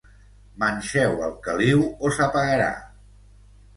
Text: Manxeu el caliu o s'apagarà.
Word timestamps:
Manxeu 0.61 1.13
el 1.27 1.35
caliu 1.49 1.85
o 2.09 2.13
s'apagarà. 2.17 2.71